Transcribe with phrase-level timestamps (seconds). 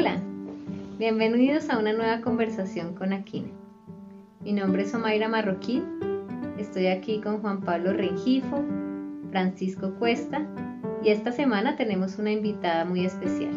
[0.00, 0.18] Hola,
[0.98, 3.52] bienvenidos a una nueva conversación con Aquine.
[4.42, 5.84] Mi nombre es Omaira Marroquín,
[6.56, 8.64] estoy aquí con Juan Pablo Rengifo,
[9.30, 10.46] Francisco Cuesta
[11.04, 13.52] y esta semana tenemos una invitada muy especial,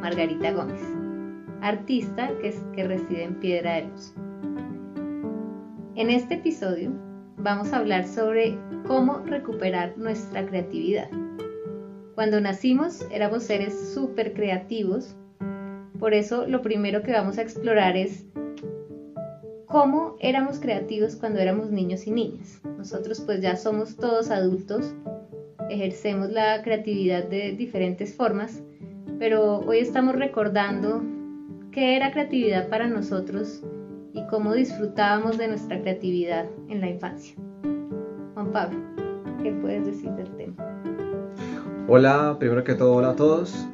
[0.00, 0.80] Margarita Gómez,
[1.62, 4.14] artista que, que reside en Piedra de Luz.
[5.96, 6.92] En este episodio
[7.38, 8.56] vamos a hablar sobre
[8.86, 11.10] cómo recuperar nuestra creatividad.
[12.14, 15.16] Cuando nacimos éramos seres súper creativos,
[16.02, 18.26] por eso lo primero que vamos a explorar es
[19.66, 22.60] cómo éramos creativos cuando éramos niños y niñas.
[22.76, 24.96] Nosotros pues ya somos todos adultos,
[25.70, 28.64] ejercemos la creatividad de diferentes formas,
[29.20, 31.04] pero hoy estamos recordando
[31.70, 33.62] qué era creatividad para nosotros
[34.12, 37.36] y cómo disfrutábamos de nuestra creatividad en la infancia.
[38.34, 38.80] Juan Pablo,
[39.40, 40.56] ¿qué puedes decir del tema?
[41.86, 43.68] Hola, primero que todo, hola a todos.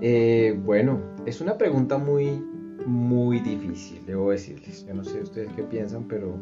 [0.00, 2.42] Eh, bueno, es una pregunta muy
[2.86, 4.84] muy difícil, debo decirles.
[4.86, 6.36] Yo no sé ustedes qué piensan, pero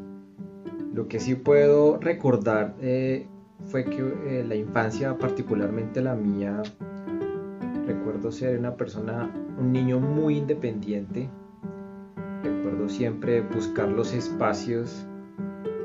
[0.94, 3.26] lo que sí puedo recordar eh,
[3.66, 6.62] fue que eh, la infancia, particularmente la mía,
[7.86, 11.28] recuerdo ser una persona, un niño muy independiente.
[12.42, 15.06] Recuerdo siempre buscar los espacios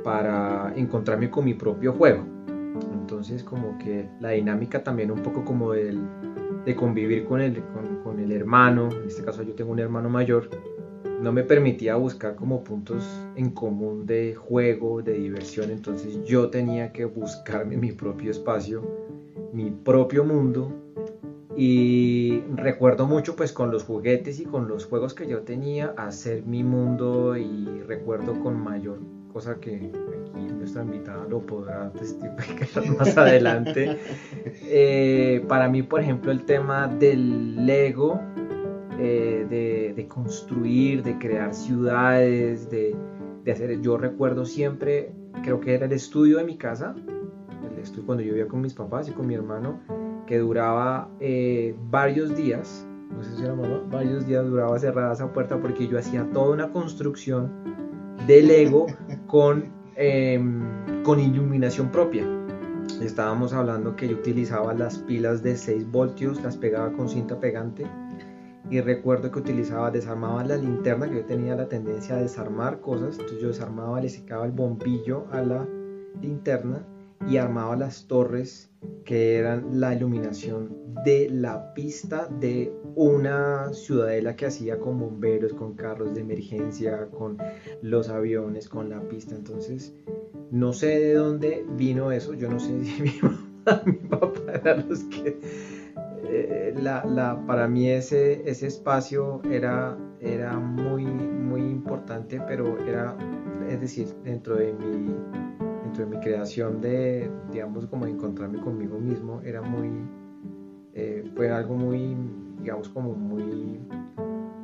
[0.03, 2.23] para encontrarme con mi propio juego.
[2.93, 5.99] Entonces como que la dinámica también un poco como del
[6.65, 10.49] de convivir con el, con, el hermano, en este caso yo tengo un hermano mayor,
[11.21, 13.03] no me permitía buscar como puntos
[13.35, 18.83] en común de juego, de diversión, entonces yo tenía que buscarme mi propio espacio,
[19.51, 20.71] mi propio mundo
[21.57, 26.43] y recuerdo mucho pues con los juguetes y con los juegos que yo tenía hacer
[26.43, 28.99] mi mundo y recuerdo con mayor
[29.35, 33.97] cosa que aquí nuestra invitada lo podrá testificar más adelante.
[34.63, 38.21] Eh, para mí, por ejemplo, el tema del Lego,
[38.97, 42.95] eh, de, construir, de crear ciudades, de,
[43.51, 45.11] hacer, yo recuerdo siempre,
[45.43, 46.95] creo que era el estudio de mi casa,
[47.69, 49.81] el estudio cuando yo vivía con mis papás y con mi hermano,
[50.27, 55.33] que duraba eh, varios días, no sé si era mamá, varios días duraba cerrada esa
[55.33, 57.51] puerta porque yo hacía toda una construcción
[58.27, 58.87] de Lego
[59.27, 59.65] con,
[59.95, 60.61] em,
[61.03, 62.25] con iluminación propia.
[63.01, 67.85] Estábamos hablando que yo utilizaba las pilas de 6 voltios, las pegaba con cinta pegante
[68.69, 73.15] y recuerdo que utilizaba, desarmaba la linterna, que yo tenía la tendencia a desarmar cosas,
[73.15, 75.67] entonces yo desarmaba, le secaba el bombillo a la
[76.21, 76.85] linterna
[77.27, 78.69] y armaba las torres
[79.03, 85.75] que eran la iluminación de la pista de una ciudadela que hacía con bomberos, con
[85.75, 87.37] carros de emergencia, con
[87.81, 89.35] los aviones, con la pista.
[89.35, 89.93] Entonces,
[90.51, 94.89] no sé de dónde vino eso, yo no sé si mi mamá, mi papá eran
[94.89, 95.39] los que...
[96.27, 103.15] Eh, la, para mí ese, ese espacio era, era muy, muy importante, pero era,
[103.69, 105.15] es decir, dentro de mi
[105.97, 109.89] de mi creación de, digamos, como encontrarme conmigo mismo, era muy,
[110.93, 112.15] eh, fue algo muy,
[112.61, 113.79] digamos, como muy,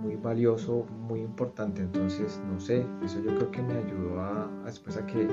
[0.02, 1.82] muy valioso, muy importante.
[1.82, 5.28] Entonces, no sé, eso yo creo que me ayudó a, después a que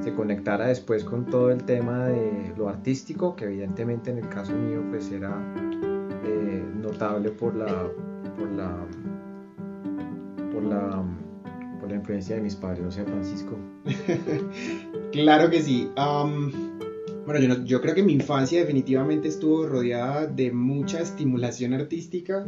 [0.00, 4.52] se conectara después con todo el tema de lo artístico, que evidentemente en el caso
[4.52, 5.36] mío, pues era
[6.24, 7.90] eh, notable por la,
[8.38, 8.76] por la,
[10.52, 11.04] por la
[11.88, 13.56] la influencia de mis padres, no sé, Francisco.
[15.12, 15.88] claro que sí.
[17.26, 22.46] bueno, yo, creo que mi infancia definitivamente estuvo rodeada de mucha estimulación artística,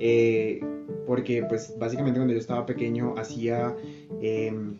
[0.00, 0.60] eh,
[1.06, 3.76] porque pues básicamente cuando yo estaba pequeño hacía
[4.20, 4.78] em,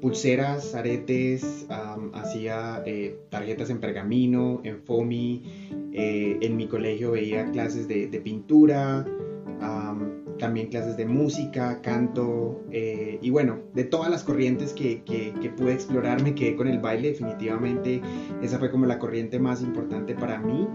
[0.00, 1.66] pulseras, aretes,
[2.12, 5.42] hacía eh, tarjetas en pergamino, en foamy,
[5.92, 9.04] eh, en mi colegio veía clases de pintura
[10.40, 15.72] también clases de música, canto eh, y bueno, de todas las corrientes que, que, pude
[15.72, 18.00] explorar me quedé con el baile, definitivamente.
[18.42, 20.66] Esa fue como la corriente más importante para mí.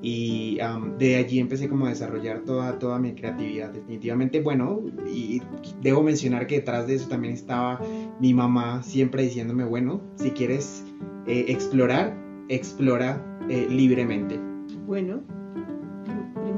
[0.00, 0.58] Y
[0.98, 4.40] de allí empecé como a desarrollar toda, toda mi creatividad, definitivamente.
[4.40, 5.42] Bueno y
[5.82, 7.80] debo mencionar que detrás de eso también estaba
[8.20, 10.84] mi mamá siempre diciéndome bueno, si quieres
[11.26, 12.16] eh, explorar,
[12.48, 14.38] explora eh, libremente.
[14.86, 15.22] Bueno,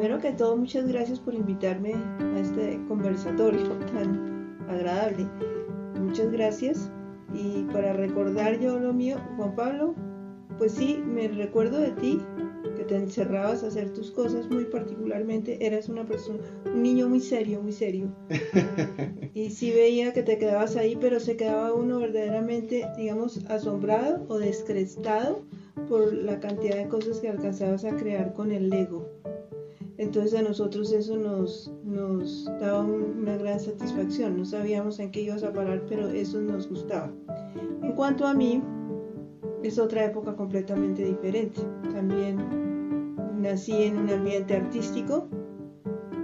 [0.00, 5.28] primero que todo, muchas gracias por invitarme a este conversatorio tan agradable.
[6.00, 6.90] Muchas gracias.
[7.34, 9.94] Y para recordar yo lo mío, Juan Pablo,
[10.56, 12.18] pues sí, me recuerdo de ti,
[12.78, 17.20] que te encerrabas a hacer tus cosas muy particularmente, eras una persona, un niño muy
[17.20, 18.08] serio, muy serio.
[19.34, 24.38] Y sí veía que te quedabas ahí, pero se quedaba uno verdaderamente, digamos, asombrado o
[24.38, 25.44] descrestado
[25.88, 28.99] por la cantidad de cosas que alcanzabas a crear con el Lego.
[30.00, 34.38] Entonces a nosotros eso nos, nos daba una gran satisfacción.
[34.38, 37.12] No sabíamos en qué ibas a parar, pero eso nos gustaba.
[37.82, 38.62] En cuanto a mí,
[39.62, 41.60] es otra época completamente diferente.
[41.92, 45.28] También nací en un ambiente artístico.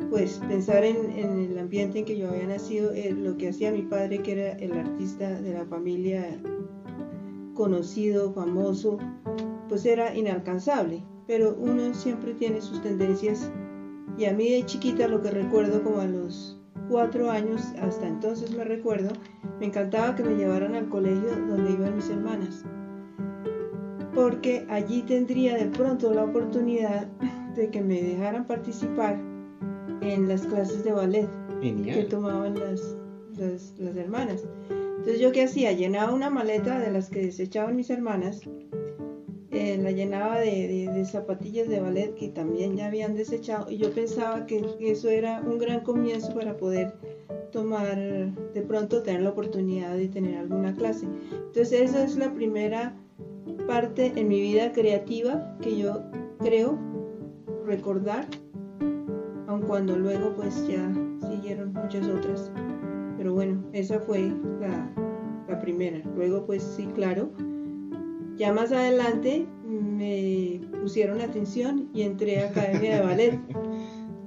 [0.09, 3.83] Pues pensar en, el ambiente en que yo había nacido, eh, lo que hacía mi
[3.83, 6.41] padre, que era el artista de la familia
[7.53, 8.97] conocido, famoso,
[9.69, 11.05] pues era inalcanzable.
[11.27, 13.51] Pero uno siempre tiene sus tendencias
[14.19, 16.59] y a mí de chiquita lo que recuerdo como a los
[16.89, 19.11] cuatro años, hasta entonces me recuerdo,
[19.61, 22.65] me encantaba que me llevaran al colegio donde iban mis hermanas.
[24.15, 27.07] Porque allí tendría de pronto la oportunidad
[27.55, 29.19] de que me dejaran participar
[30.01, 31.29] en las clases de ballet
[31.61, 32.97] que tomaban las,
[33.37, 34.45] las, las hermanas.
[34.71, 38.41] Entonces yo qué hacía, llenaba una maleta de las que desechaban mis hermanas
[39.57, 44.45] eh, la llenaba de, zapatillas de ballet que también ya habían desechado y yo pensaba
[44.45, 46.93] que eso era un gran comienzo para poder
[47.53, 51.07] tomar, de pronto tener la oportunidad de tener alguna clase.
[51.33, 52.95] Entonces esa es la primera
[53.67, 56.03] parte en mi vida creativa que yo
[56.41, 56.79] creo
[57.65, 58.27] recordar,
[59.47, 60.93] aun cuando luego pues ya
[61.31, 62.51] siguieron muchas otras.
[63.17, 64.31] Pero bueno, esa fue
[65.49, 66.03] la primera.
[66.15, 67.31] Luego pues sí, claro,
[68.37, 73.41] ya más adelante me pusieron atención y entré a Academia de Ballet.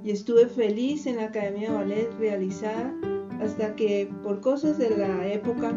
[0.02, 2.94] Y estuve feliz en la Academia de Ballet realizada
[3.40, 5.72] hasta que por cosas de la época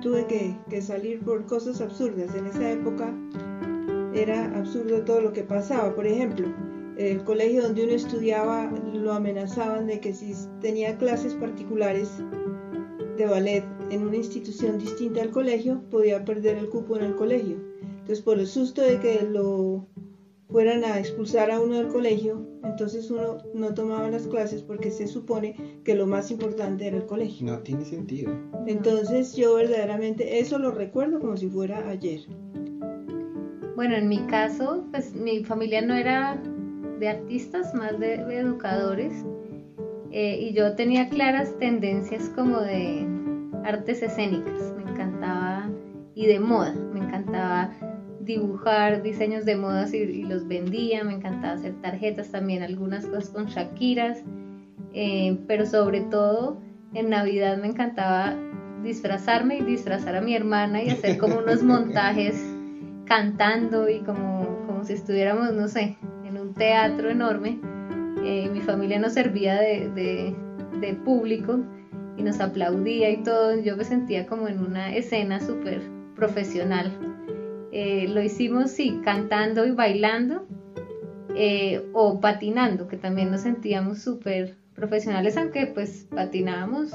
[0.00, 2.34] tuve que, que salir por cosas absurdas.
[2.34, 3.12] En esa época
[4.14, 5.94] era absurdo todo lo que pasaba.
[5.94, 6.46] Por ejemplo,
[6.96, 12.10] el colegio donde uno estudiaba lo amenazaban de que si tenía clases particulares
[13.18, 17.56] de ballet en una institución distinta al colegio, podía perder el cupo en el colegio.
[17.82, 19.86] Entonces, por el susto de que lo
[20.48, 25.06] fueran a expulsar a uno del colegio, entonces uno no tomaba las clases porque se
[25.06, 25.54] supone
[25.84, 27.46] que lo más importante era el colegio.
[27.46, 28.32] No tiene sentido.
[28.66, 32.20] Entonces yo verdaderamente eso lo recuerdo como si fuera ayer.
[33.76, 36.42] Bueno, en mi caso, pues mi familia no era
[36.98, 39.24] de artistas, más de, educadores,
[40.10, 43.06] eh, y yo tenía claras tendencias como de
[43.68, 45.68] artes escénicas, me encantaba,
[46.14, 47.68] y de moda, me encantaba
[48.20, 53.46] dibujar diseños de modas y, los vendía, me encantaba hacer tarjetas también, algunas cosas con
[53.46, 54.24] Shakiras,
[54.94, 56.58] eh, pero sobre todo
[56.94, 58.34] en Navidad me encantaba
[58.82, 62.42] disfrazarme y disfrazar a mi hermana y hacer como unos montajes
[63.04, 67.58] cantando y como, como si estuviéramos, no sé, en un teatro enorme.
[68.24, 70.34] Eh, mi familia nos servía de, de,
[70.80, 71.60] de público
[72.18, 75.80] y nos aplaudía y todo, yo me sentía como en una escena súper
[76.16, 76.90] profesional.
[77.70, 80.46] Eh, lo hicimos, sí, cantando y bailando
[81.36, 86.90] eh, o patinando, que también nos sentíamos súper profesionales, aunque pues patinábamos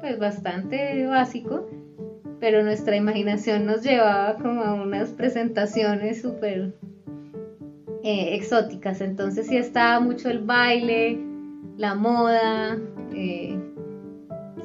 [0.00, 1.68] pues bastante básico,
[2.40, 6.72] pero nuestra imaginación nos llevaba como a unas presentaciones súper
[8.02, 11.18] eh, exóticas, entonces sí estaba mucho el baile,
[11.76, 12.78] la moda,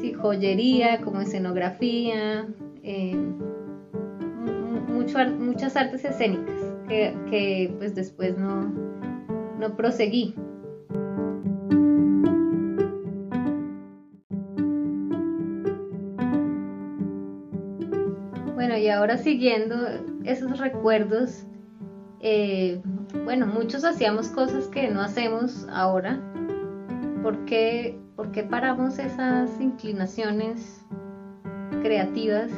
[0.10, 2.48] joyería, como escenografía,
[2.84, 3.16] eh,
[5.40, 6.62] muchas artes escénicas
[7.30, 8.72] que, pues después no,
[9.60, 10.34] no proseguí.
[18.54, 19.76] Bueno, y ahora siguiendo
[20.24, 21.46] esos recuerdos,
[22.20, 22.80] eh,
[23.24, 26.20] bueno, muchos hacíamos cosas que no hacemos ahora.
[27.24, 30.86] ¿Por qué ¿Por qué paramos esas inclinaciones
[31.82, 32.52] creativas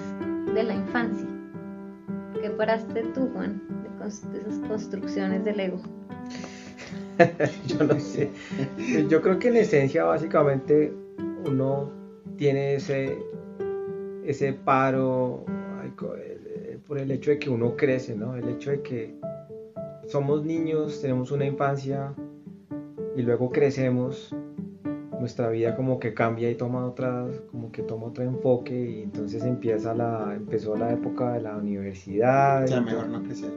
[0.53, 1.25] de la infancia?
[2.41, 5.79] ¿Qué paraste tú, Juan, de, esas construcciones del ego?
[7.67, 8.29] Yo no sé.
[9.07, 10.93] Yo creo que en esencia básicamente
[11.45, 11.89] uno
[12.35, 13.17] tiene ese,
[14.25, 15.45] ese paro
[16.85, 18.35] por el hecho de que uno crece, ¿no?
[18.35, 19.15] El hecho de que
[20.07, 22.13] somos niños, tenemos una infancia
[23.15, 24.35] y luego crecemos
[25.19, 29.43] nuestra vida como que cambia y toma otra, como que toma otro enfoque y entonces
[29.43, 32.65] empieza la, empezó la época de la universidad.
[32.67, 33.51] Ya mejor no crecer.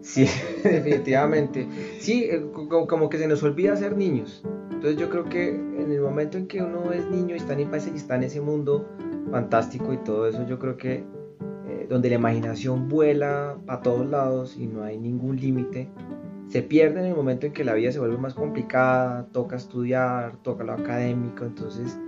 [0.00, 0.26] Sí,
[0.64, 1.66] definitivamente.
[1.98, 4.42] Sí, eh, como, que se nos olvida ser niños.
[4.70, 7.60] Entonces yo creo que en el momento en que uno es niño y está en
[7.60, 8.86] y está en ese mundo
[9.30, 11.04] fantástico y todo eso, yo creo que
[11.68, 15.88] eh, donde la imaginación vuela a todos lados y no hay ningún límite,
[16.48, 20.36] se pierde en el momento en que la vida se vuelve más complicada, toca estudiar,
[20.42, 21.98] toca lo académico, entonces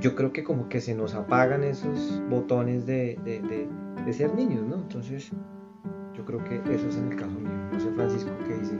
[0.00, 4.76] yo creo que como que se nos apagan esos botones de, de, ser niños, ¿no?
[4.76, 5.30] Entonces
[6.16, 7.50] yo creo que eso es en el caso mío.
[7.72, 8.78] No sé, Francisco, ¿qué dice?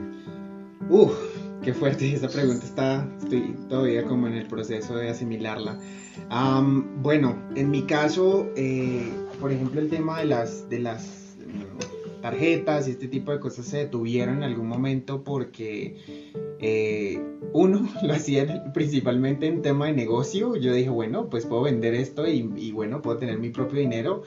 [0.89, 1.13] Uf,
[1.61, 5.77] qué fuerte esa pregunta está, estoy todavía como en el proceso de asimilarla.
[7.01, 11.26] Bueno, en mi caso, eh, por ejemplo, el tema de las, de las
[12.21, 15.95] tarjetas y este tipo de cosas se detuvieron en algún momento porque
[16.59, 17.21] eh,
[17.53, 20.55] uno lo hacía principalmente en tema de negocio.
[20.55, 24.23] Yo dije, bueno, pues puedo vender esto y, y bueno, puedo tener mi propio dinero.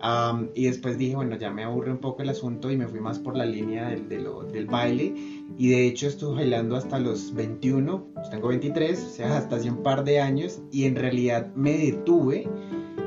[0.00, 3.00] Am, y después dije, bueno, ya me aburre un poco el asunto y me fui
[3.00, 5.12] más por la línea del, de lo- del baile.
[5.56, 9.70] Y de hecho estuve bailando hasta los 21, pues tengo 23, o sea, hasta hace
[9.70, 10.60] un par de años.
[10.70, 12.48] Y en realidad me detuve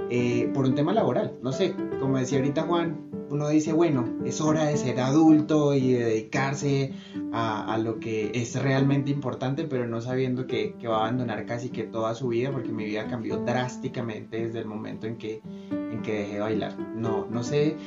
[0.09, 1.37] eh, por un tema laboral.
[1.41, 2.97] No sé, como decía ahorita Juan,
[3.31, 6.93] uno dice, bueno, es hora de ser adulto y de dedicarse
[7.31, 11.83] a, lo que es realmente importante, pero no sabiendo que, va a abandonar casi que
[11.83, 16.19] toda su vida, porque mi vida cambió drásticamente desde el momento en que, en que
[16.19, 16.77] dejé de bailar.
[16.95, 17.77] No, no sé,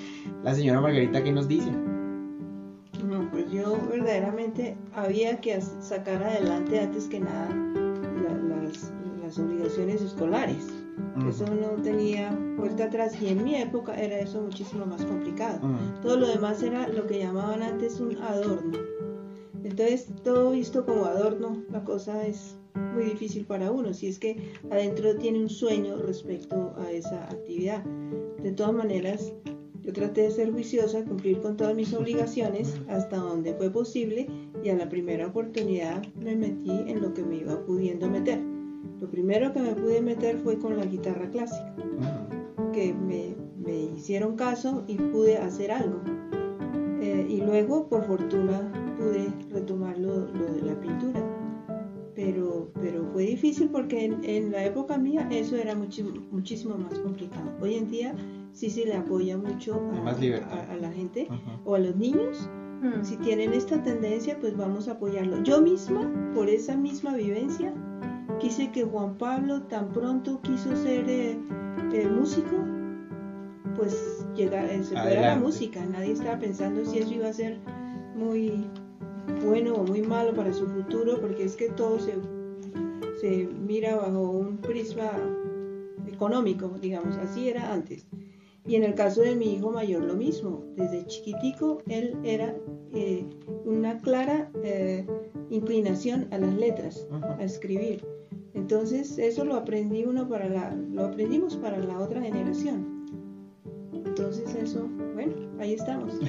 [0.42, 1.70] la señora Margarita, ¿qué nos dice?
[3.06, 10.00] No, pues yo verdaderamente había que sacar adelante antes que nada la- las, las obligaciones
[10.00, 10.66] escolares.
[11.16, 11.28] Mm.
[11.28, 15.66] Eso no tenía vuelta atrás y en mi época era eso muchísimo más complicado.
[15.66, 16.00] Mm.
[16.02, 18.78] Todo lo demás era lo que llamaban antes un adorno.
[19.62, 22.56] Entonces, todo visto como adorno, la cosa es
[22.94, 27.82] muy difícil para uno, si es que adentro tiene un sueño respecto a esa actividad.
[28.42, 29.32] De todas maneras,
[29.82, 34.26] yo traté de ser juiciosa, cumplir con todas mis obligaciones hasta donde fue posible
[34.62, 38.53] y a la primera oportunidad me metí en lo que me iba pudiendo meter.
[39.00, 41.74] Lo primero que me pude meter fue con la guitarra clásica
[42.72, 46.00] que me, me hicieron caso y pude hacer algo.
[47.00, 51.20] Eh, y luego, por fortuna, pude retomar lo, lo de la pintura.
[52.14, 56.98] Pero, pero fue difícil porque en, en la época mía eso era muchi- muchísimo más
[57.00, 57.50] complicado.
[57.60, 58.14] Hoy en día
[58.52, 60.04] sí se le apoya mucho a,
[60.44, 61.26] a- a la gente
[61.64, 62.48] o a los niños.
[62.82, 63.02] Mm.
[63.04, 65.42] Si tienen esta tendencia, pues vamos a apoyarlo.
[65.42, 67.74] Yo misma, por esa misma vivencia,
[68.40, 71.38] quise que Juan Pablo tan pronto quiso ser eh,
[71.92, 72.56] eh, músico,
[73.76, 75.84] pues llegar, eh, se fuera a la música.
[75.86, 77.58] Nadie estaba pensando si eso iba a ser
[78.14, 78.68] muy
[79.44, 82.14] bueno o muy malo para su futuro, porque es que todo se,
[83.20, 85.10] se mira bajo un prisma
[86.06, 88.06] económico, digamos, así era antes.
[88.66, 92.56] Y en el caso de mi hijo mayor lo mismo, desde chiquitico él era
[92.94, 93.26] eh,
[93.66, 95.04] una clara eh,
[95.50, 97.06] inclinación a las letras,
[97.38, 98.02] a escribir.
[98.54, 103.04] Entonces eso lo aprendí uno para la, lo aprendimos para la otra generación.
[103.92, 106.14] Entonces eso, bueno, ahí estamos.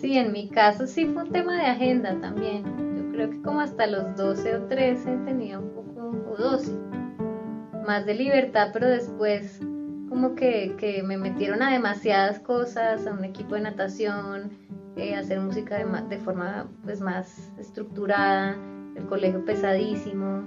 [0.00, 2.64] Sí, en mi caso sí fue un tema de agenda también.
[2.96, 6.72] Yo creo que como hasta los 12 o 13 tenía un poco, o 12,
[7.86, 9.60] más de libertad, pero después
[10.08, 14.50] como que, que me metieron a demasiadas cosas, a un equipo de natación,
[14.96, 18.56] eh, hacer música de, de forma pues más estructurada,
[18.96, 20.44] el colegio pesadísimo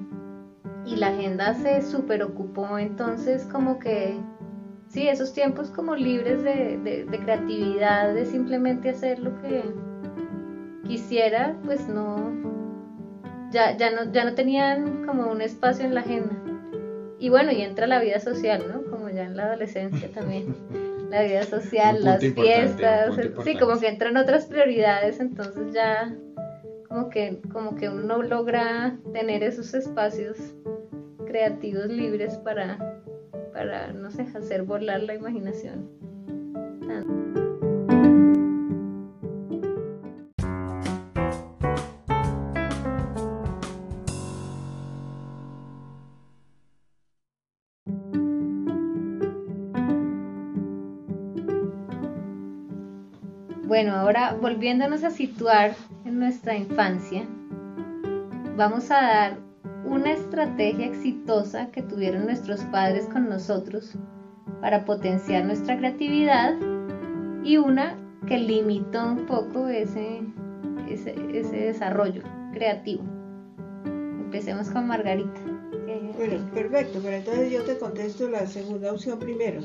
[0.86, 4.20] y la agenda se super ocupó, entonces como que
[4.88, 9.64] sí, esos tiempos como libres de, de- de creatividad, de simplemente hacer lo que
[10.88, 12.32] quisiera, pues no,
[13.52, 16.36] ya, ya no, ya no tenían como un espacio en la agenda.
[17.20, 18.82] Y bueno, y entra la vida social, ¿no?
[18.90, 20.54] Como ya en la adolescencia también.
[21.10, 22.22] La vida social, las
[22.56, 26.12] fiestas, sí, como que entran otras prioridades, entonces ya
[26.94, 30.38] como que, como que uno logra tener esos espacios
[31.26, 33.02] creativos libres para,
[33.52, 35.90] para, no sé, hacer volar la imaginación.
[53.66, 55.72] Bueno, ahora volviéndonos a situar
[56.14, 57.28] nuestra infancia,
[58.56, 59.38] vamos a dar
[59.86, 63.96] una estrategia exitosa que tuvieron nuestros padres con nosotros
[64.62, 66.56] para potenciar nuestra creatividad
[67.44, 70.22] y una que limitó un poco ese,
[70.88, 71.14] ese,
[71.58, 73.04] desarrollo creativo.
[73.86, 75.42] Empecemos con Margarita.
[76.16, 79.62] Bueno, perfecto, pero entonces yo te contesto la segunda opción primero,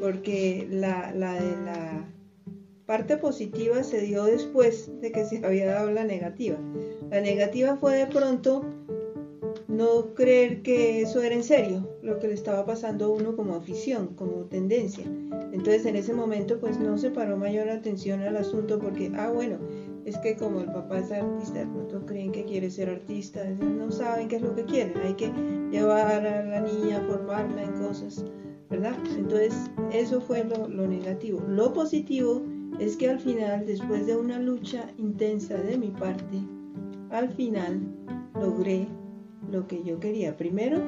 [0.00, 2.04] porque la, la de la
[2.90, 6.58] parte positiva se dio después de que se había dado la negativa.
[7.08, 8.64] La negativa fue de pronto
[9.68, 13.54] no creer que eso era en serio, lo que le estaba pasando a uno como
[13.54, 15.04] afición, como tendencia.
[15.52, 19.58] Entonces en ese momento pues no se paró mayor atención al asunto porque, ah bueno,
[20.04, 23.92] es que como el papá es artista, de pronto creen que quiere ser artista, no
[23.92, 25.32] saben qué es lo que quieren, hay que
[25.70, 28.24] llevar a la niña formarla en cosas,
[28.68, 28.96] ¿verdad?
[29.16, 29.54] Entonces
[29.92, 31.40] eso fue lo, lo negativo.
[31.46, 32.42] Lo positivo
[32.78, 36.38] es que al final, después de una lucha intensa de mi parte,
[37.10, 37.80] al final
[38.40, 38.86] logré
[39.50, 40.36] lo que yo quería.
[40.36, 40.78] Primero,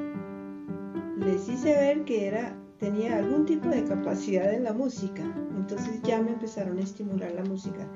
[1.18, 5.22] les hice ver que era, tenía algún tipo de capacidad en la música,
[5.56, 7.86] entonces ya me empezaron a estimular la música.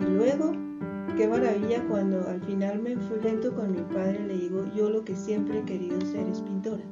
[0.00, 0.52] Y luego,
[1.16, 5.16] qué maravilla cuando al final me enfrento con mi padre, le digo, yo lo que
[5.16, 6.84] siempre he querido ser es pintora.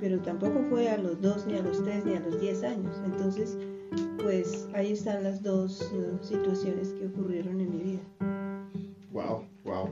[0.00, 3.00] Pero tampoco fue a los dos, ni a los tres, ni a los diez años.
[3.04, 3.56] Entonces,
[4.22, 8.00] pues ahí están las dos uh, situaciones que ocurrieron en mi vida.
[9.12, 9.88] Wow, wow.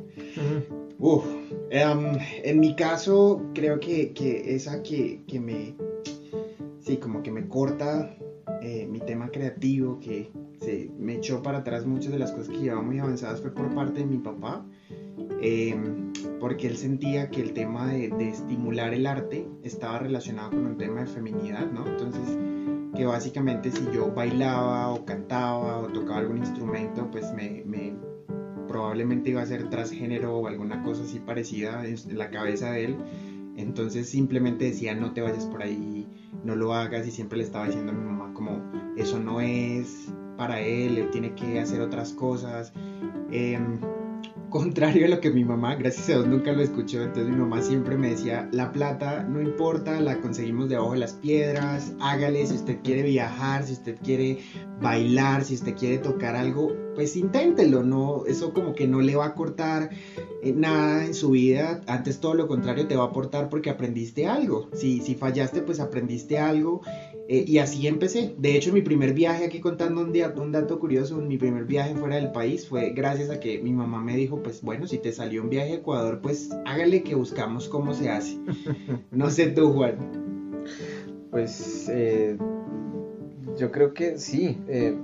[0.98, 1.24] Uf,
[1.70, 5.74] em, en mi caso, creo que, que esa que, que, me,
[6.80, 8.16] sí, como que me corta
[8.62, 10.30] eh, mi tema creativo, que
[10.60, 13.74] se me echó para atrás muchas de las cosas que llevaba muy avanzadas, fue por
[13.74, 14.64] parte de mi papá.
[15.40, 20.66] Em, porque él sentía que el tema de, de, estimular el arte estaba relacionado con
[20.66, 21.84] un tema de feminidad, ¿no?
[21.86, 22.38] Entonces,
[22.94, 27.94] que básicamente si yo bailaba o cantaba o tocaba algún instrumento, pues me, me
[28.68, 32.96] probablemente iba a ser transgénero o alguna cosa así parecida en la cabeza de él.
[33.56, 36.06] Entonces simplemente decía, no te vayas por ahí,
[36.44, 38.62] no lo hagas y siempre le estaba diciendo a mi mamá como,
[38.96, 42.72] eso no es para él, él tiene que hacer otras cosas.
[43.30, 43.58] Eh,
[44.52, 47.62] contrario a lo que mi mamá, gracias a Dios nunca lo escuchó, entonces mi mamá
[47.62, 52.56] siempre me decía, la plata no importa, la conseguimos debajo de las piedras, hágale si
[52.56, 54.38] usted quiere viajar, si usted quiere
[54.80, 59.26] bailar, si usted quiere tocar algo, pues inténtelo, no, eso como que no le va
[59.26, 59.88] a cortar
[60.42, 64.26] eh, nada en su vida, antes todo lo contrario te va a aportar porque aprendiste
[64.26, 66.82] algo, si, si fallaste pues aprendiste algo
[67.32, 68.34] eh, y así empecé.
[68.36, 71.94] De hecho, mi primer viaje, aquí contando un, día, un dato curioso, mi primer viaje
[71.94, 75.12] fuera del país fue gracias a que mi mamá me dijo, pues bueno, si te
[75.12, 78.38] salió un viaje a Ecuador, pues hágale que buscamos cómo se hace.
[79.10, 79.96] No sé tú, Juan.
[81.30, 82.36] Pues eh,
[83.56, 84.58] yo creo que sí.
[84.68, 84.94] Eh,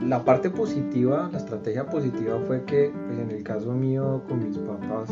[0.00, 4.56] la parte positiva, la estrategia positiva fue que, pues en el caso mío con mis
[4.56, 5.10] papás,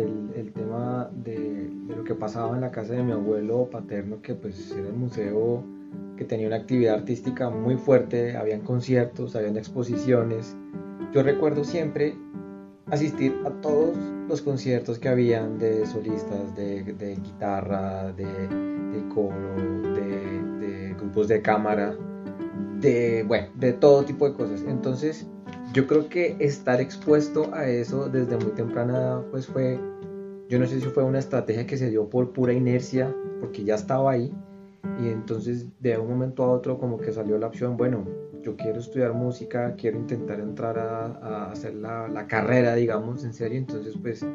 [0.00, 4.20] el, el tema de, de, lo que pasaba en la casa de mi abuelo paterno,
[4.22, 5.64] que pues era un museo
[6.16, 10.56] que tenía una actividad artística muy fuerte, habían conciertos, habían exposiciones.
[11.12, 12.14] Yo recuerdo siempre
[12.90, 13.96] asistir a todos
[14.28, 19.54] los conciertos que habían de solistas, de, de guitarra, de, de coro,
[19.94, 21.96] de, de, grupos de cámara,
[22.80, 24.62] de, bueno, de todo tipo de cosas.
[24.68, 25.26] Entonces,
[25.72, 29.78] yo creo que estar expuesto a eso desde muy temprana pues fue,
[30.50, 33.76] yo no sé si fue una estrategia que se dio por pura inercia, porque ya
[33.76, 34.34] estaba ahí,
[35.00, 38.04] y entonces de un momento a otro como que salió la opción, bueno,
[38.42, 43.58] yo quiero estudiar música, quiero intentar entrar a, hacer la, la, carrera, digamos, en serio,
[43.58, 44.26] entonces pues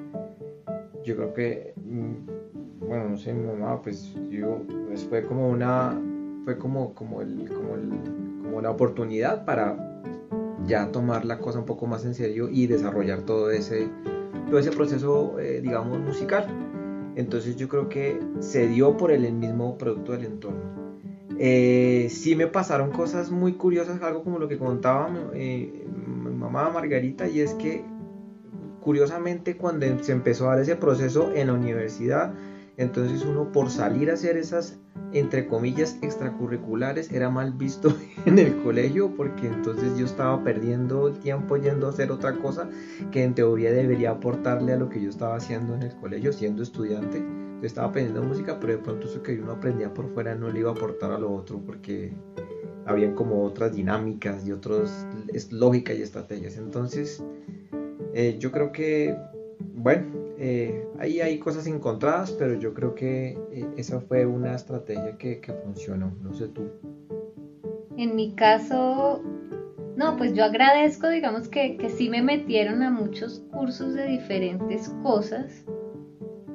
[1.04, 6.02] yo creo que, mm, bueno, no sé, mi mamá, pues yo, pues fue como una,
[6.46, 7.90] fue como, como, el, como, el,
[8.42, 9.76] como la oportunidad para
[10.66, 13.90] ya tomar la cosa un poco más en serio y desarrollar todo ese,
[14.48, 16.48] todo ese proceso, eh, digamos, musical.
[17.16, 20.86] Entonces yo creo que se dio por el mismo producto del entorno.
[21.38, 25.86] Eh, sí me pasaron cosas muy curiosas, algo como lo que contaba eh,
[26.26, 27.84] mi mamá Margarita, y es que
[28.80, 32.34] curiosamente cuando se empezó a dar ese proceso en la universidad,
[32.78, 34.80] entonces uno por salir a hacer esas
[35.14, 41.20] entre comillas extracurriculares era mal visto en el colegio porque entonces yo estaba perdiendo el
[41.20, 42.70] tiempo yendo a hacer otra cosa
[43.12, 46.64] que en teoría debería aportarle a lo que yo estaba haciendo en el colegio siendo
[46.64, 47.24] estudiante.
[47.62, 50.60] Yo estaba aprendiendo música, pero de pronto eso que uno aprendía por fuera no le
[50.60, 52.12] iba a aportar a lo otro porque
[52.86, 55.08] habían como otras dinámicas y otras
[55.50, 56.58] lógicas y estrategias.
[56.58, 57.24] Entonces,
[58.14, 59.16] eh, yo creo que,
[59.74, 65.18] bueno, eh, ahí hay cosas encontradas, pero yo creo que eh, esa fue una estrategia
[65.18, 66.14] que, funcionó.
[66.22, 66.70] No sé tú.
[67.98, 69.22] En mi caso,
[69.96, 75.64] no, pues yo agradezco, digamos que, sí me metieron a muchos cursos de diferentes cosas.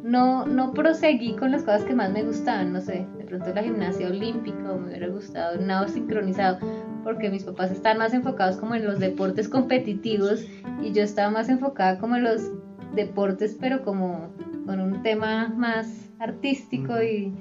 [0.02, 3.62] No, no proseguí con las cosas que más me gustaban, no sé, de pronto la
[3.62, 6.58] gimnasia olímpica o me hubiera gustado un nado sincronizado,
[7.04, 10.44] porque mis papás están más enfocados como en los deportes competitivos
[10.82, 12.50] y yo estaba más enfocada como en los
[12.94, 14.30] deportes, pero como
[14.66, 17.32] con un tema más artístico y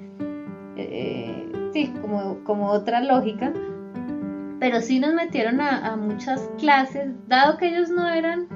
[0.76, 3.52] eh, sí, como, como otra lógica.
[4.58, 8.46] Pero sí nos metieron a, a, muchas clases, dado que ellos no eran,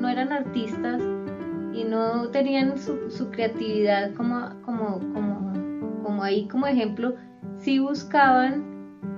[0.00, 1.00] no eran artistas
[1.72, 5.52] y no tenían su, su creatividad como, como, como,
[6.02, 7.14] como ahí como ejemplo,
[7.56, 8.62] sí buscaban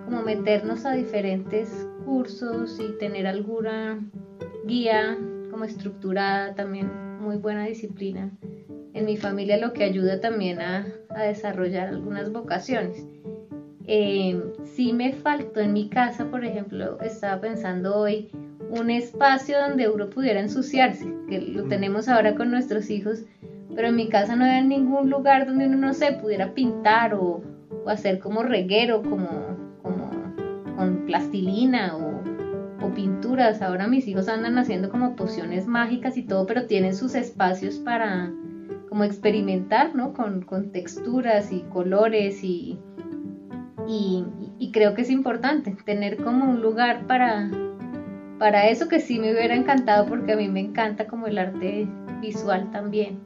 [0.04, 3.98] como meternos a diferentes cursos y tener alguna
[4.66, 5.16] guía
[5.50, 8.32] como estructurada también muy buena disciplina
[8.92, 13.06] en mi familia, lo que ayuda también a, a desarrollar algunas vocaciones.
[13.86, 18.30] Eh, sí me faltó en mi casa, por ejemplo, estaba pensando hoy
[18.70, 23.24] un espacio donde uno pudiera ensuciarse, que lo tenemos ahora con nuestros hijos,
[23.74, 27.42] pero en mi casa no había ningún lugar donde uno no se pudiera pintar o,
[27.86, 29.28] hacer como reguero, como,
[29.82, 30.10] como
[30.76, 32.22] con plastilina o,
[32.88, 33.62] pinturas.
[33.62, 38.32] Ahora mis hijos andan haciendo como pociones mágicas y todo, pero tienen sus espacios para
[38.88, 40.12] como experimentar, ¿no?
[40.12, 42.78] Con, texturas y colores y,
[43.86, 47.50] y, creo que es importante tener como un lugar para,
[48.38, 51.88] para eso que sí me hubiera encantado porque a mí me encanta como el arte
[52.20, 53.20] visual también.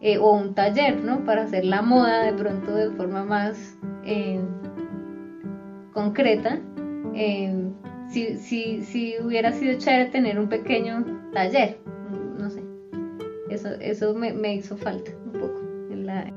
[0.00, 1.24] Eh, o un taller, ¿no?
[1.24, 4.40] Para hacer la moda de pronto de forma más eh,
[5.92, 6.58] concreta.
[7.14, 7.70] Eh,
[8.12, 11.78] si, si, hubiera sido chévere tener un pequeño taller,
[12.38, 12.62] no sé.
[13.48, 16.32] Eso, eso me, me hizo falta un poco en la,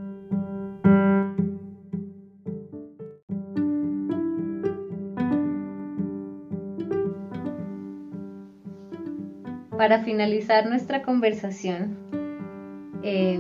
[9.78, 11.98] para finalizar nuestra conversación,
[13.04, 13.40] eh,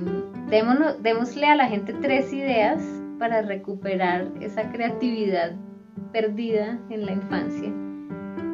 [0.49, 2.81] démosle a la gente tres ideas
[3.17, 5.53] para recuperar esa creatividad
[6.11, 7.84] perdida en la infancia.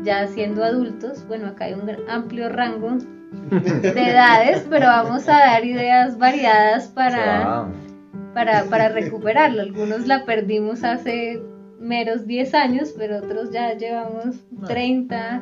[0.03, 2.97] Ya siendo adultos, bueno, acá hay un amplio rango
[3.49, 7.67] de edades, pero vamos a dar ideas variadas para,
[8.33, 9.61] para, para recuperarlo.
[9.61, 11.41] Algunos la perdimos hace
[11.79, 14.35] meros 10 años, pero otros ya llevamos
[14.67, 15.41] 30,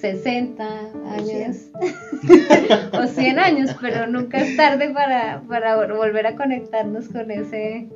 [0.00, 0.64] 60
[1.12, 1.70] años.
[2.92, 7.88] O 100 años, pero nunca es tarde para, volver a conectarnos con, ese,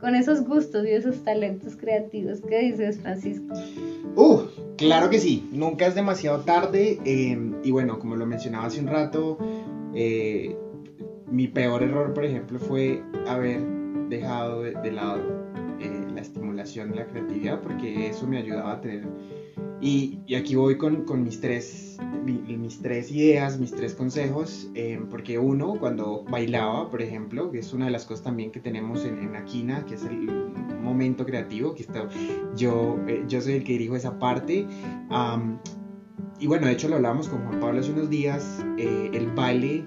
[0.00, 2.40] con esos gustos y esos talentos creativos.
[2.40, 3.54] ¿Qué dices, Francisco?
[4.16, 4.42] Uh,
[4.76, 8.86] claro que sí, nunca es demasiado tarde em, y bueno, como lo mencionaba hace un
[8.86, 9.38] rato,
[9.94, 10.56] eh,
[11.30, 13.60] mi peor error, por ejemplo, fue haber
[14.08, 15.20] dejado de, lado
[15.80, 19.06] eh, la estimulación de la creatividad porque eso me ayudaba a tener
[19.80, 25.74] y, aquí voy con, mis, tres, mis tres ideas, mis tres consejos, eh, porque uno,
[25.78, 29.36] cuando bailaba, por ejemplo, que es una de las cosas también que tenemos en, en
[29.36, 30.28] Aquina, que es el
[30.82, 32.08] momento creativo, que está,
[32.56, 34.66] yo, eh, yo soy el que dirijo esa parte.
[36.40, 39.86] y bueno, de hecho lo hablábamos con Juan Pablo hace unos días, eh, el baile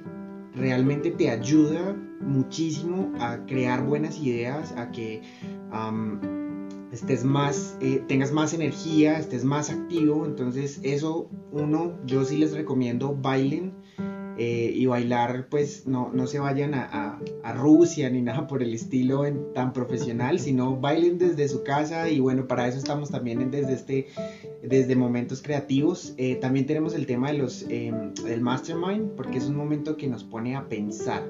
[0.56, 5.22] realmente te ayuda muchísimo a crear buenas ideas, a que
[6.92, 10.26] estés más, eh, tengas más energía, estés más activo.
[10.26, 13.74] Entonces eso, uno, yo sí les recomiendo bailen.
[14.38, 17.20] Eh, y bailar, pues no, no se vayan a,
[17.54, 19.24] Rusia ni nada por el estilo
[19.54, 24.08] tan profesional, sino bailen desde su casa y bueno, para eso estamos también desde, este,
[24.64, 26.16] desde momentos creativos.
[26.18, 30.08] Eh, también tenemos el tema de los, em, del mastermind, porque es un momento que
[30.08, 31.24] nos pone a pensar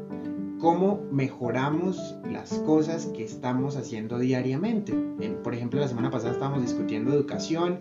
[0.61, 4.93] cómo mejoramos las cosas que estamos haciendo diariamente.
[5.43, 7.79] por ejemplo, la semana pasada estábamos discutiendo educación,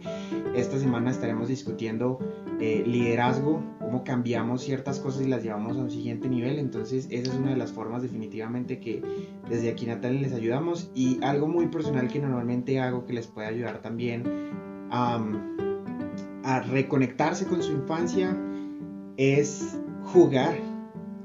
[0.55, 2.19] esta semana estaremos discutiendo
[2.59, 6.59] eh, liderazgo, cómo cambiamos ciertas cosas y las llevamos a un siguiente nivel.
[6.59, 9.03] Entonces, esa es una de las formas definitivamente que
[9.49, 13.49] desde aquí Natalia les ayudamos y algo muy personal que normalmente hago que les puede
[13.49, 14.25] ayudar también
[14.91, 18.35] a reconectarse con su infancia
[19.19, 20.70] es jugar.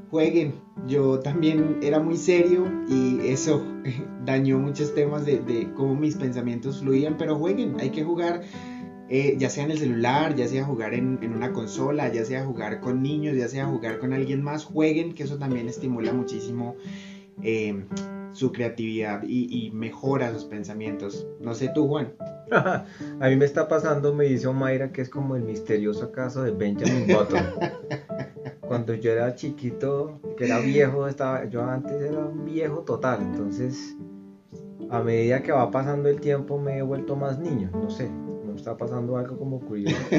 [0.09, 0.55] Jueguen,
[0.87, 3.65] yo también era muy serio y eso
[4.25, 8.41] dañó muchos temas de, cómo mis pensamientos fluían, pero jueguen, hay que jugar.
[9.07, 12.79] Eh, ya sea en el celular, ya sea jugar en, una consola, ya sea jugar
[12.79, 16.75] con niños, ya sea jugar con alguien más, jueguen, que eso también estimula muchísimo
[17.43, 17.85] eh,
[18.31, 21.27] su creatividad y, mejora sus pensamientos.
[21.39, 22.13] No sé tú, Juan.
[22.51, 26.51] A mí me está pasando, me dice Omaira, que es como el misterioso caso de
[26.51, 27.45] Benjamin Button.
[28.67, 33.95] Cuando yo era chiquito, que era viejo, estaba, yo antes era un viejo total, entonces
[34.89, 38.55] a medida que va pasando el tiempo me he vuelto más niño, no sé, me
[38.55, 39.95] está pasando algo como curioso.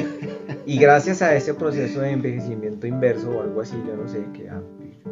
[0.65, 4.49] Y gracias a ese proceso de envejecimiento inverso o algo así, yo no sé, que
[4.49, 4.61] ah,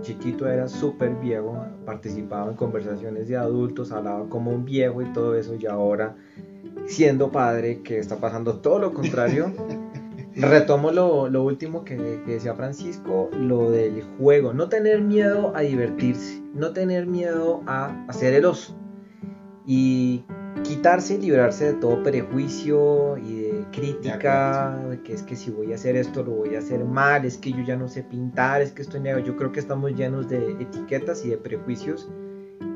[0.02, 5.34] chiquito era súper viejo, participaba en conversaciones de adultos, hablaba como un viejo y todo
[5.34, 6.18] eso, y ahora
[6.88, 9.54] siendo padre, que está pasando todo lo contrario.
[10.36, 16.42] Retomo lo, lo último que, decía Francisco, lo del juego, no tener miedo a divertirse,
[16.54, 18.76] no tener miedo a hacer el oso
[19.66, 20.26] y
[20.64, 25.72] quitarse y librarse de todo prejuicio y de crítica, de que es que si voy
[25.72, 28.62] a hacer esto lo voy a hacer mal, es que yo ya no sé pintar,
[28.62, 29.24] es que estoy negro.
[29.24, 32.10] Yo creo que estamos llenos de etiquetas y de prejuicios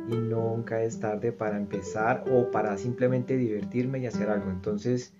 [0.08, 4.50] y nunca es tarde para empezar o para simplemente divertirme y hacer algo.
[4.50, 5.13] Entonces,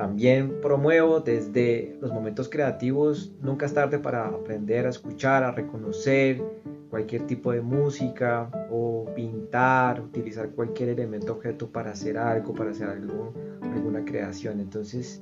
[0.00, 6.42] También promuevo desde los momentos creativos, nunca es tarde para aprender a escuchar, a reconocer
[6.88, 12.88] cualquier tipo de música o pintar, utilizar cualquier elemento objeto para hacer algo, para hacer
[12.88, 14.60] alguna creación.
[14.60, 15.20] Entonces,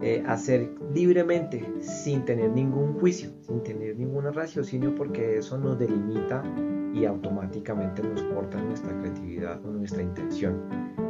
[0.00, 6.42] eh, hacer libremente, sin tener ningún juicio, sin tener ningún raciocinio, porque eso nos delimita
[6.94, 11.03] y automáticamente nos corta nuestra creatividad o nuestra intención.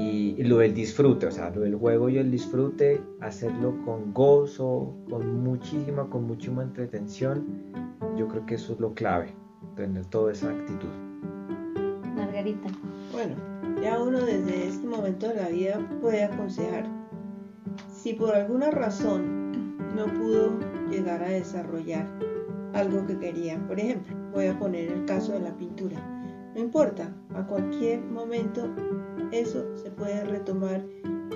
[0.00, 4.94] Y, lo del disfrute, o sea, lo del juego y el disfrute, hacerlo con gozo,
[5.08, 7.46] con muchísima, con muchísima entretención,
[8.16, 9.34] yo creo que eso es lo clave,
[9.76, 10.88] tener toda esa actitud.
[12.16, 12.68] Margarita.
[13.12, 13.36] Bueno,
[13.82, 16.84] ya uno desde este momento de la vida puede aconsejar
[17.92, 20.58] si por alguna razón no pudo
[20.90, 22.08] llegar a desarrollar
[22.74, 23.58] algo que quería.
[23.66, 25.98] Por ejemplo, voy a poner el caso de la pintura.
[26.54, 28.68] No importa, a cualquier momento
[29.32, 30.84] eso se puede retomar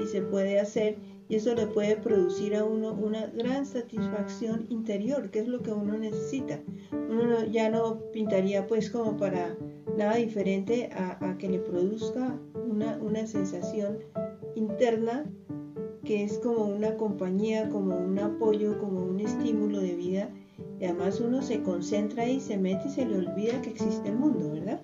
[0.02, 0.96] y se puede hacer
[1.28, 5.72] y eso le puede producir a uno una gran satisfacción interior, que es lo que
[5.72, 6.60] uno necesita.
[6.92, 9.56] Uno ya no pintaría pues como para
[9.96, 13.98] nada diferente a, que le produzca una, una sensación
[14.54, 15.24] interna
[16.04, 20.30] que es como una compañía, como un apoyo, como un estímulo de vida.
[20.78, 24.16] Y además uno se concentra y se mete y se le olvida que existe el
[24.16, 24.82] mundo, ¿verdad?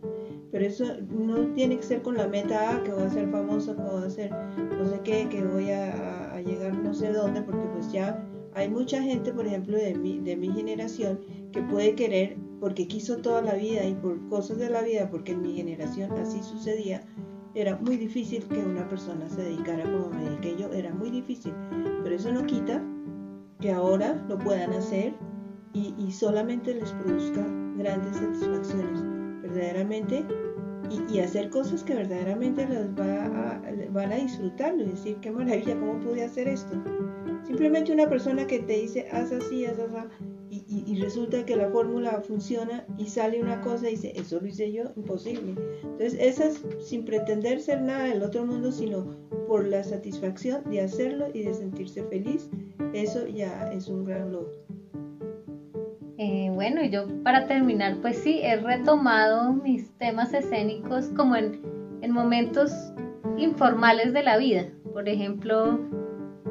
[0.52, 3.76] Pero eso no tiene que ser con la meta, ah, que voy a ser famoso,
[3.76, 7.66] que voy a ser no sé qué, que voy a, llegar no sé dónde, porque
[7.72, 11.20] pues ya hay mucha gente, por ejemplo, de mi, de mi generación,
[11.52, 15.32] que puede querer, porque quiso toda la vida y por cosas de la vida, porque
[15.32, 17.02] en mi generación así sucedía,
[17.54, 21.52] era muy difícil que una persona se dedicara como me dediqué yo, era muy difícil,
[22.02, 22.82] pero eso no quita
[23.60, 25.14] que ahora lo puedan hacer
[25.72, 29.02] y, solamente les produzca grandes satisfacciones,
[29.42, 30.24] verdaderamente,
[30.90, 35.79] y, hacer cosas que verdaderamente las va a, van a disfrutarlo y decir, qué maravilla,
[35.79, 36.74] ¿cómo pude hacer esto?
[37.46, 40.09] Simplemente una persona que te dice, haz así, haz así,
[40.50, 44.72] y, resulta que la fórmula funciona y sale una cosa y dice, eso lo hice
[44.72, 45.55] yo, imposible.
[45.83, 51.29] Entonces, esas sin pretender ser nada del otro mundo, sino por la satisfacción de hacerlo
[51.33, 52.48] y de sentirse feliz,
[52.92, 54.50] eso ya es un gran logro.
[56.22, 61.62] Eh, bueno, yo para terminar, pues sí, he retomado mis temas escénicos como en,
[62.02, 62.70] en momentos
[63.38, 64.66] informales de la vida.
[64.92, 65.80] Por ejemplo,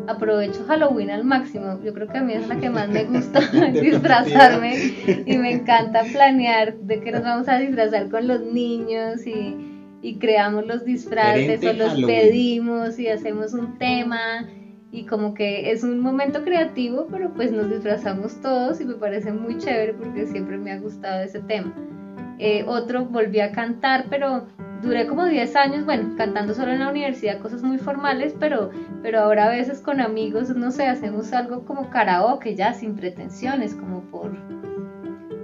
[0.08, 1.79] aprovecho Halloween al máximo.
[1.84, 4.75] Yo creo que a mí es la que más me gusta disfrazarme
[5.27, 9.55] y me encanta planear de que nos vamos a disfrazar con los niños y,
[10.01, 14.49] y creamos los disfraces o los pedimos y hacemos un tema
[14.91, 19.32] y como que es un momento creativo, pero pues nos disfrazamos todos y me parece
[19.32, 21.73] muy chévere porque siempre me ha gustado ese tema.
[22.39, 24.47] Eh, otro volví a cantar, pero
[24.82, 28.71] duré como 10 años, bueno, cantando solo en la universidad, cosas muy formales, pero,
[29.04, 33.75] pero ahora a veces con amigos, no sé, hacemos algo como karaoke ya, sin pretensiones,
[33.75, 34.32] como por,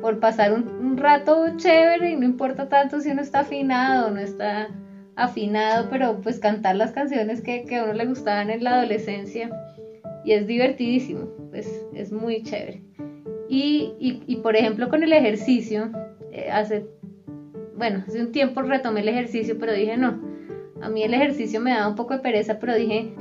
[0.02, 4.20] por pasar un, rato chévere y no importa tanto si uno está afinado o no
[4.22, 4.70] está
[5.16, 9.50] afinado, pero pues cantar las canciones que, a uno le gustaban en la adolescencia
[10.24, 12.82] y es divertidísimo, pues es muy chévere.
[13.48, 15.92] Y, y, por ejemplo con el ejercicio,
[16.32, 16.86] eh, hace
[17.78, 20.20] bueno, hace un tiempo retomé el ejercicio, pero dije no,
[20.82, 23.14] a mí el ejercicio me daba un poco de pereza, pero dije,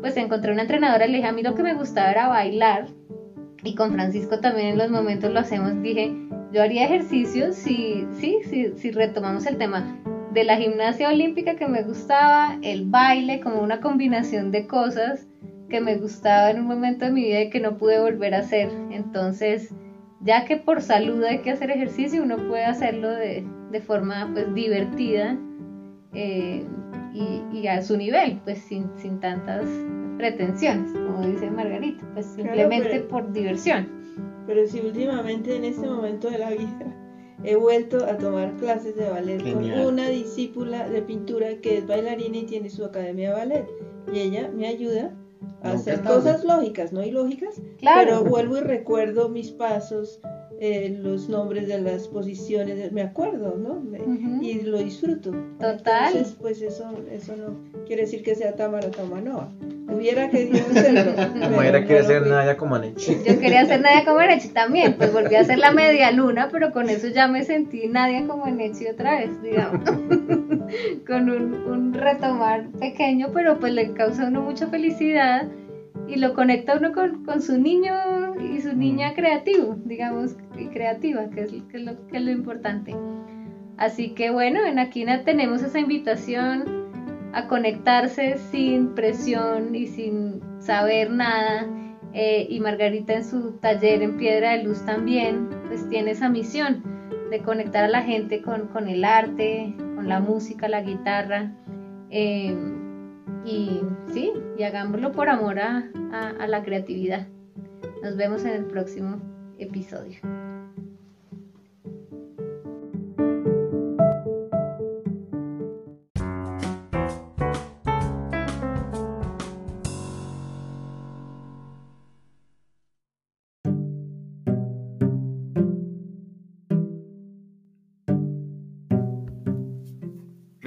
[0.00, 2.86] pues encontré una entrenadora, le dije, a mí lo que me gustaba era bailar,
[3.62, 6.14] y con Francisco también en los momentos lo hacemos, dije,
[6.52, 10.00] yo haría ejercicio si, sí, si, si retomamos el tema
[10.36, 15.26] de la gimnasia olímpica que me gustaba, el baile como una combinación de cosas
[15.70, 18.40] que me gustaba en un momento de mi vida y que no pude volver a
[18.40, 18.68] hacer.
[18.90, 19.74] Entonces,
[20.20, 24.52] ya que por salud hay que hacer ejercicio, uno puede hacerlo de, de forma pues
[24.52, 25.38] divertida
[26.12, 26.66] eh,
[27.14, 29.64] y, a su nivel, pues sin, sin, tantas
[30.18, 33.88] pretensiones, como dice Margarita, pues simplemente por diversión.
[34.46, 36.95] Pero si últimamente en este momento de la vida
[37.44, 42.38] he vuelto a tomar clases de ballet con una discípula de pintura que es bailarina
[42.38, 43.66] y tiene su academia de ballet
[44.12, 45.12] y ella me ayuda
[45.62, 50.20] a hacer cosas lógicas, no ilógicas, pero vuelvo y recuerdo mis pasos,
[50.60, 53.82] eh, los nombres de las posiciones, me acuerdo, ¿no?
[54.40, 55.32] Y lo disfruto.
[55.58, 56.12] Total.
[56.12, 59.48] Entonces, pues eso, eso no quiere decir que sea Tamara Tamanoa.
[59.88, 61.12] Hubiera querido hacerlo.
[61.56, 63.18] Hubiera querido hacer Nadia Comaneci.
[63.24, 66.90] Yo quería hacer Nadia Comaneci también, pues volví a hacer la media luna, pero con
[66.90, 69.82] eso ya me sentí Nadia Comaneci otra vez, digamos.
[71.06, 75.48] con un, un retomar pequeño, pero pues le causa a uno mucha felicidad
[76.08, 77.94] y lo conecta uno con, con, su niño
[78.40, 82.30] y su niña creativo, digamos, y creativa, que es, que es, lo, que es lo
[82.30, 82.94] importante.
[83.76, 86.85] Así que bueno, en Aquina tenemos esa invitación
[87.36, 91.66] a conectarse sin presión y sin saber nada.
[92.14, 96.82] Eh, y Margarita en su taller en Piedra de Luz también, pues tiene esa misión
[97.30, 101.52] de conectar a la gente con, el arte, con la música, la guitarra.
[102.08, 102.56] Eh,
[103.44, 103.82] y
[104.14, 107.26] sí, y hagámoslo por amor a la creatividad.
[108.02, 109.20] Nos vemos en el próximo
[109.58, 110.45] episodio.